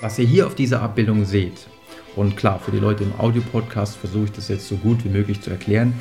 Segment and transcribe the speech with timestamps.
[0.00, 1.66] Was ihr hier auf dieser Abbildung seht,
[2.14, 5.40] und klar, für die Leute im Audiopodcast versuche ich das jetzt so gut wie möglich
[5.40, 5.92] zu erklären,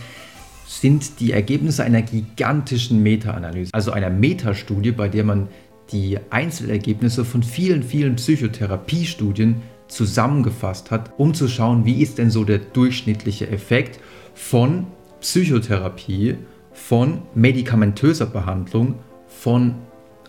[0.67, 5.47] sind die Ergebnisse einer gigantischen Meta-Analyse, also einer Metastudie, bei der man
[5.91, 12.43] die Einzelergebnisse von vielen, vielen Psychotherapiestudien zusammengefasst hat, um zu schauen, wie ist denn so
[12.43, 13.99] der durchschnittliche Effekt
[14.35, 14.85] von
[15.21, 16.35] Psychotherapie,
[16.71, 19.73] von medikamentöser Behandlung, von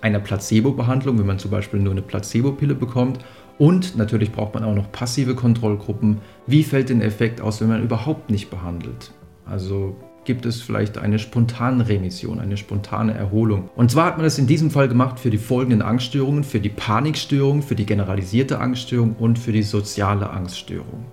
[0.01, 3.19] einer Placebo-Behandlung, wenn man zum Beispiel nur eine Placebo-Pille bekommt.
[3.59, 6.19] Und natürlich braucht man auch noch passive Kontrollgruppen.
[6.47, 9.11] Wie fällt der Effekt aus, wenn man überhaupt nicht behandelt?
[9.45, 13.71] Also gibt es vielleicht eine spontane Remission, eine spontane Erholung.
[13.75, 16.69] Und zwar hat man das in diesem Fall gemacht für die folgenden Angststörungen, für die
[16.69, 21.07] Panikstörung, für die generalisierte Angststörung und für die soziale Angststörung.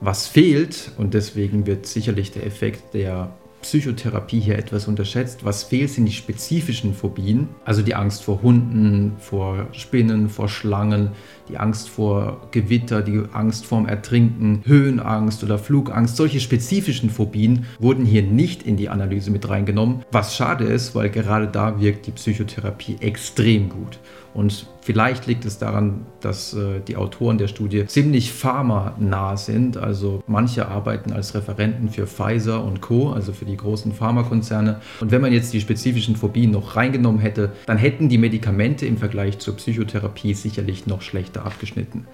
[0.00, 3.30] Was fehlt, und deswegen wird sicherlich der Effekt der
[3.64, 5.42] Psychotherapie hier etwas unterschätzt.
[5.42, 11.12] Was fehlt, sind die spezifischen Phobien, also die Angst vor Hunden, vor Spinnen, vor Schlangen,
[11.48, 16.16] die Angst vor Gewitter, die Angst vorm Ertrinken, Höhenangst oder Flugangst.
[16.16, 21.08] Solche spezifischen Phobien wurden hier nicht in die Analyse mit reingenommen, was schade ist, weil
[21.08, 23.98] gerade da wirkt die Psychotherapie extrem gut.
[24.34, 29.76] Und vielleicht liegt es daran, dass äh, die Autoren der Studie ziemlich pharmanah sind.
[29.76, 34.80] Also manche arbeiten als Referenten für Pfizer und Co., also für die großen Pharmakonzerne.
[35.00, 38.96] Und wenn man jetzt die spezifischen Phobien noch reingenommen hätte, dann hätten die Medikamente im
[38.96, 42.06] Vergleich zur Psychotherapie sicherlich noch schlechter abgeschnitten.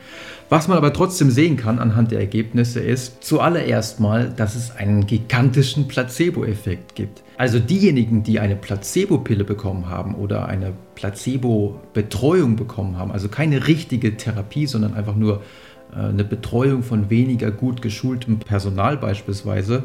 [0.51, 5.07] Was man aber trotzdem sehen kann anhand der Ergebnisse ist zuallererst mal, dass es einen
[5.07, 7.23] gigantischen Placebo-Effekt gibt.
[7.39, 14.17] Also diejenigen, die eine Placebo-Pille bekommen haben oder eine Placebo-Betreuung bekommen haben, also keine richtige
[14.17, 15.43] Therapie, sondern einfach nur
[15.93, 19.85] äh, eine Betreuung von weniger gut geschultem Personal beispielsweise,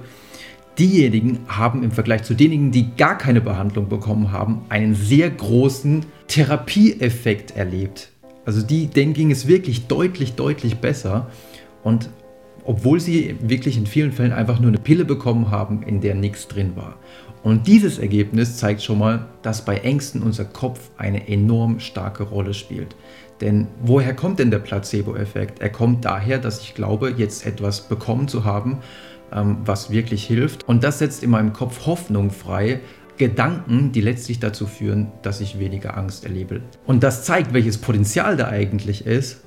[0.77, 6.05] diejenigen haben im Vergleich zu denjenigen, die gar keine Behandlung bekommen haben, einen sehr großen
[6.27, 8.11] Therapieeffekt erlebt.
[8.45, 11.27] Also die, denen ging es wirklich deutlich, deutlich besser.
[11.81, 12.09] Und
[12.66, 16.48] obwohl sie wirklich in vielen Fällen einfach nur eine Pille bekommen haben, in der nichts
[16.48, 16.98] drin war.
[17.44, 22.56] Und dieses Ergebnis zeigt schon mal, dass bei Ängsten unser Kopf eine enorm starke Rolle
[22.56, 22.96] spielt.
[23.40, 25.59] Denn woher kommt denn der Placebo-Effekt?
[25.59, 28.80] Er kommt daher, dass ich glaube, jetzt etwas bekommen zu haben,
[29.32, 30.68] ähm, was wirklich hilft.
[30.68, 32.80] Und das setzt in meinem Kopf Hoffnung frei,
[33.18, 36.62] Gedanken, die letztlich dazu führen, dass ich weniger Angst erlebe.
[36.86, 39.42] Und das zeigt, welches Potenzial da eigentlich ist,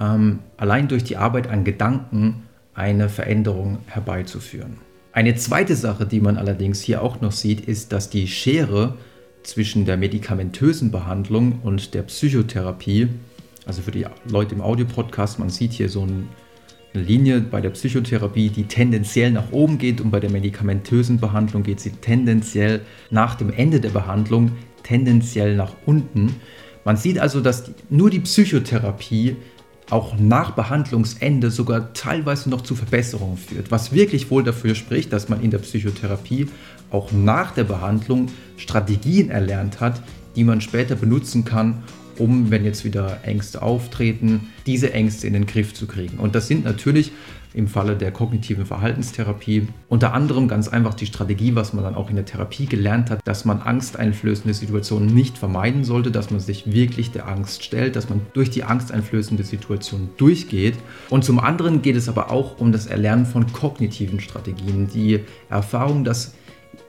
[0.00, 2.42] ähm, allein durch die Arbeit an Gedanken
[2.74, 4.78] eine Veränderung herbeizuführen.
[5.12, 8.96] Eine zweite Sache, die man allerdings hier auch noch sieht, ist, dass die Schere
[9.44, 13.08] zwischen der medikamentösen Behandlung und der Psychotherapie,
[13.64, 16.24] also für die Leute im Audiopodcast, man sieht hier so eine
[16.94, 21.80] Linie bei der Psychotherapie, die tendenziell nach oben geht und bei der medikamentösen Behandlung geht
[21.80, 22.80] sie tendenziell
[23.10, 24.52] nach dem Ende der Behandlung
[24.82, 26.36] tendenziell nach unten.
[26.84, 29.36] Man sieht also, dass nur die Psychotherapie
[29.94, 35.28] auch nach Behandlungsende sogar teilweise noch zu Verbesserungen führt, was wirklich wohl dafür spricht, dass
[35.28, 36.48] man in der Psychotherapie
[36.90, 40.02] auch nach der Behandlung Strategien erlernt hat,
[40.34, 41.84] die man später benutzen kann,
[42.18, 46.18] um, wenn jetzt wieder Ängste auftreten, diese Ängste in den Griff zu kriegen.
[46.18, 47.12] Und das sind natürlich
[47.54, 49.68] im Falle der kognitiven Verhaltenstherapie.
[49.88, 53.20] Unter anderem ganz einfach die Strategie, was man dann auch in der Therapie gelernt hat,
[53.24, 58.08] dass man angsteinflößende Situationen nicht vermeiden sollte, dass man sich wirklich der Angst stellt, dass
[58.08, 60.74] man durch die angsteinflößende Situation durchgeht.
[61.10, 66.02] Und zum anderen geht es aber auch um das Erlernen von kognitiven Strategien, die Erfahrung,
[66.02, 66.34] dass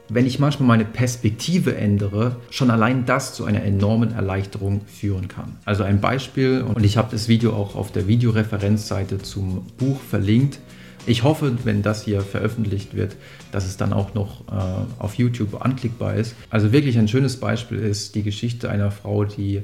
[0.08, 5.56] wenn ich manchmal meine Perspektive ändere, schon allein das zu einer enormen Erleichterung führen kann.
[5.64, 10.60] Also ein Beispiel, und ich habe das Video auch auf der Videoreferenzseite zum Buch verlinkt.
[11.08, 13.16] Ich hoffe, wenn das hier veröffentlicht wird,
[13.52, 16.34] dass es dann auch noch äh, auf YouTube anklickbar ist.
[16.50, 19.62] Also wirklich ein schönes Beispiel ist die Geschichte einer Frau, die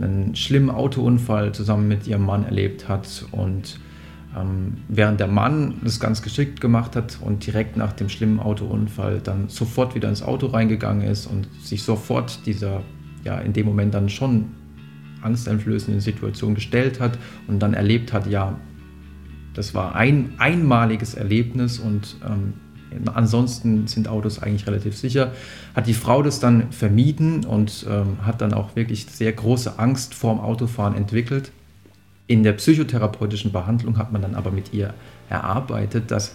[0.00, 3.78] einen schlimmen Autounfall zusammen mit ihrem Mann erlebt hat und
[4.36, 9.20] ähm, während der Mann das ganz geschickt gemacht hat und direkt nach dem schlimmen Autounfall
[9.22, 12.82] dann sofort wieder ins Auto reingegangen ist und sich sofort dieser,
[13.24, 14.46] ja, in dem Moment dann schon
[15.22, 18.58] angsteinflößenden Situation gestellt hat und dann erlebt hat, ja,
[19.54, 22.54] das war ein einmaliges Erlebnis und ähm,
[23.14, 25.32] ansonsten sind Autos eigentlich relativ sicher.
[25.74, 30.14] Hat die Frau das dann vermieden und ähm, hat dann auch wirklich sehr große Angst
[30.14, 31.52] vorm Autofahren entwickelt
[32.32, 34.94] in der psychotherapeutischen Behandlung hat man dann aber mit ihr
[35.28, 36.34] erarbeitet, dass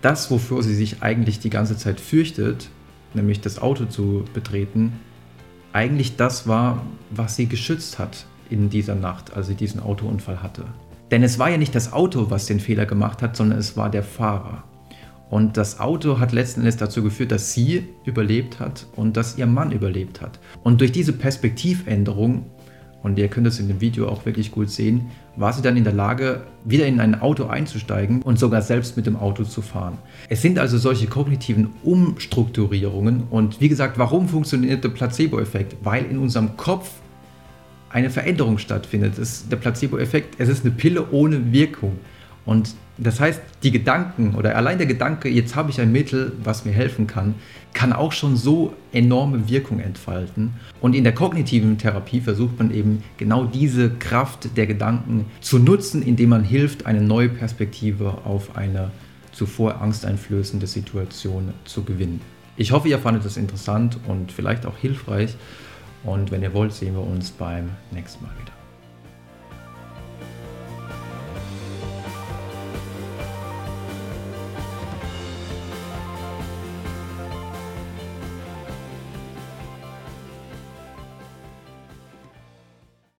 [0.00, 2.70] das, wofür sie sich eigentlich die ganze Zeit fürchtet,
[3.12, 4.92] nämlich das Auto zu betreten,
[5.72, 10.64] eigentlich das war, was sie geschützt hat in dieser Nacht, als sie diesen Autounfall hatte.
[11.10, 13.90] Denn es war ja nicht das Auto, was den Fehler gemacht hat, sondern es war
[13.90, 14.62] der Fahrer.
[15.30, 19.46] Und das Auto hat letzten Endes dazu geführt, dass sie überlebt hat und dass ihr
[19.46, 20.38] Mann überlebt hat.
[20.62, 22.46] Und durch diese Perspektivänderung
[23.02, 25.84] und ihr könnt es in dem Video auch wirklich gut sehen, war sie dann in
[25.84, 29.98] der Lage, wieder in ein Auto einzusteigen und sogar selbst mit dem Auto zu fahren.
[30.28, 35.76] Es sind also solche kognitiven Umstrukturierungen und wie gesagt, warum funktioniert der Placebo-Effekt?
[35.82, 36.90] Weil in unserem Kopf
[37.90, 39.14] eine Veränderung stattfindet.
[39.50, 41.98] Der Placebo-Effekt, es ist eine Pille ohne Wirkung.
[42.46, 46.64] Und das heißt, die Gedanken oder allein der Gedanke, jetzt habe ich ein Mittel, was
[46.64, 47.34] mir helfen kann,
[47.74, 50.54] kann auch schon so enorme Wirkung entfalten.
[50.80, 56.02] Und in der kognitiven Therapie versucht man eben genau diese Kraft der Gedanken zu nutzen,
[56.02, 58.92] indem man hilft, eine neue Perspektive auf eine
[59.32, 62.22] zuvor angsteinflößende Situation zu gewinnen.
[62.56, 65.36] Ich hoffe, ihr fandet das interessant und vielleicht auch hilfreich.
[66.04, 68.55] Und wenn ihr wollt, sehen wir uns beim nächsten Mal wieder.